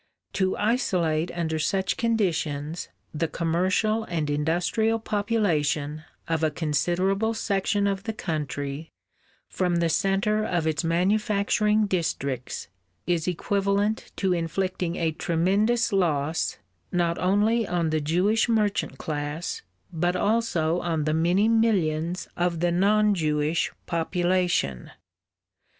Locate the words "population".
4.97-6.05, 23.85-24.89